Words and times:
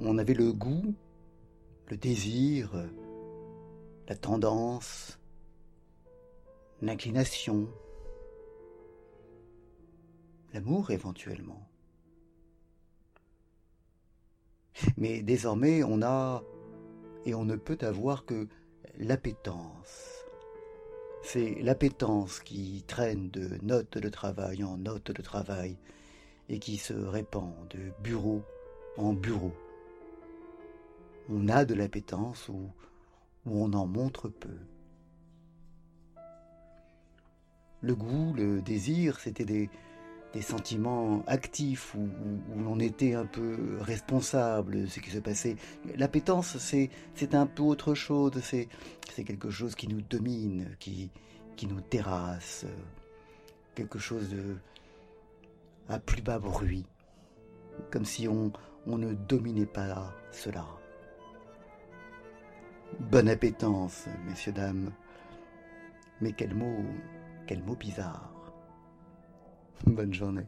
on 0.00 0.18
avait 0.18 0.34
le 0.34 0.52
goût, 0.52 0.94
le 1.88 1.96
désir, 1.96 2.72
la 4.08 4.16
tendance, 4.16 5.18
l'inclination, 6.80 7.68
l'amour 10.52 10.90
éventuellement. 10.90 11.68
Mais 14.96 15.22
désormais, 15.22 15.82
on 15.82 16.02
a 16.02 16.42
et 17.26 17.34
on 17.34 17.44
ne 17.44 17.56
peut 17.56 17.78
avoir 17.82 18.24
que 18.24 18.48
l'appétence. 18.98 20.24
C'est 21.22 21.56
l'appétence 21.60 22.40
qui 22.40 22.82
traîne 22.86 23.30
de 23.30 23.58
note 23.62 23.98
de 23.98 24.08
travail 24.08 24.64
en 24.64 24.78
note 24.78 25.10
de 25.10 25.22
travail 25.22 25.76
et 26.48 26.58
qui 26.58 26.78
se 26.78 26.94
répand 26.94 27.54
de 27.68 27.92
bureau 28.02 28.42
en 28.96 29.12
bureau. 29.12 29.52
On 31.32 31.48
a 31.48 31.64
de 31.64 31.74
l'appétence 31.74 32.48
ou, 32.48 32.72
on 33.46 33.72
en 33.72 33.86
montre 33.86 34.28
peu. 34.28 34.58
Le 37.82 37.94
goût, 37.94 38.34
le 38.34 38.60
désir, 38.60 39.20
c'était 39.20 39.44
des, 39.44 39.70
sentiments 40.42 41.22
actifs 41.26 41.94
où, 41.94 42.08
l'on 42.58 42.80
était 42.80 43.14
un 43.14 43.26
peu 43.26 43.78
responsable 43.80 44.82
de 44.82 44.86
ce 44.86 44.98
qui 44.98 45.10
se 45.10 45.18
passait. 45.18 45.56
L'appétence, 45.96 46.58
c'est, 46.58 46.90
un 47.34 47.46
peu 47.46 47.62
autre 47.62 47.94
chose, 47.94 48.32
c'est, 48.42 48.68
quelque 49.24 49.50
chose 49.50 49.76
qui 49.76 49.86
nous 49.86 50.02
domine, 50.02 50.76
qui, 50.80 51.10
nous 51.68 51.80
terrasse, 51.80 52.66
quelque 53.74 53.98
chose 53.98 54.30
de 54.30 54.56
à 55.88 55.98
plus 55.98 56.22
bas 56.22 56.38
bruit, 56.38 56.86
comme 57.90 58.04
si 58.04 58.26
on 58.26 58.52
ne 58.86 59.14
dominait 59.14 59.66
pas 59.66 60.12
cela. 60.32 60.66
Bonne 62.98 63.28
appétence, 63.28 64.06
messieurs, 64.26 64.52
dames. 64.52 64.90
Mais 66.20 66.32
quel 66.32 66.54
mot, 66.54 66.84
quel 67.46 67.62
mot 67.62 67.76
bizarre. 67.76 68.32
Bonne 69.86 70.12
journée. 70.12 70.46